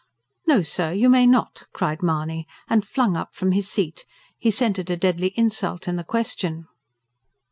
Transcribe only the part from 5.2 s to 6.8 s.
insult in the question.